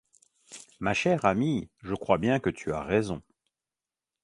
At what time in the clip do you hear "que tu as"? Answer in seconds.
2.39-2.81